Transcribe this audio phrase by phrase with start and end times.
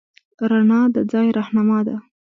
[0.49, 1.95] رڼا د ځای رهنما ده.